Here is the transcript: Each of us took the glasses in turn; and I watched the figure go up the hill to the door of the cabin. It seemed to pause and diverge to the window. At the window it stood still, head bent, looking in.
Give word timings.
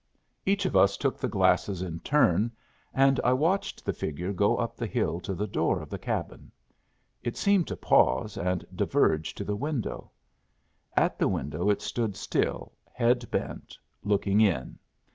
Each 0.47 0.65
of 0.65 0.75
us 0.75 0.97
took 0.97 1.19
the 1.19 1.27
glasses 1.27 1.83
in 1.83 1.99
turn; 1.99 2.51
and 2.91 3.19
I 3.23 3.33
watched 3.33 3.85
the 3.85 3.93
figure 3.93 4.33
go 4.33 4.57
up 4.57 4.75
the 4.75 4.87
hill 4.87 5.19
to 5.19 5.35
the 5.35 5.45
door 5.45 5.79
of 5.79 5.91
the 5.91 5.99
cabin. 5.99 6.51
It 7.21 7.37
seemed 7.37 7.67
to 7.67 7.75
pause 7.75 8.35
and 8.35 8.65
diverge 8.75 9.35
to 9.35 9.43
the 9.43 9.55
window. 9.55 10.09
At 10.97 11.19
the 11.19 11.27
window 11.27 11.69
it 11.69 11.83
stood 11.83 12.15
still, 12.15 12.71
head 12.91 13.29
bent, 13.29 13.77
looking 14.01 14.41
in. 14.41 14.79